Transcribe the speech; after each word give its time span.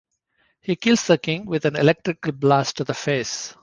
He 0.61 0.75
kills 0.77 1.05
the 1.05 1.19
King 1.19 1.45
with 1.45 1.63
an 1.65 1.75
electrical 1.75 2.31
blast 2.31 2.77
to 2.77 2.83
the 2.83 2.95
face. 2.95 3.55